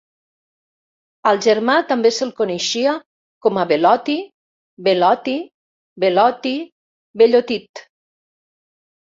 Al 1.31 1.41
germà 1.45 1.75
també 1.91 2.11
se'l 2.15 2.31
coneixia 2.39 2.93
com 3.47 3.59
a 3.65 3.65
"Belloti", 3.73 4.17
"Belloty", 4.89 5.37
"Beloty" 6.07 6.57
o 6.65 6.73
"Bellottit". 7.25 7.87